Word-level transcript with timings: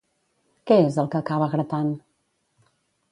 Què 0.69 0.77
és 0.85 0.97
el 1.03 1.11
que 1.15 1.19
acabava 1.21 1.51
gratant? 1.53 1.93